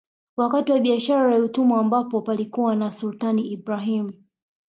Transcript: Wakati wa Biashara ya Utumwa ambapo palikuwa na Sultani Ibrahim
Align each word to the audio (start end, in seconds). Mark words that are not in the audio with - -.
Wakati 0.37 0.71
wa 0.71 0.79
Biashara 0.79 1.35
ya 1.35 1.41
Utumwa 1.43 1.79
ambapo 1.79 2.21
palikuwa 2.21 2.75
na 2.75 2.91
Sultani 2.91 3.51
Ibrahim 3.51 4.11